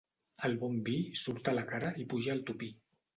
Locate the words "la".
1.57-1.65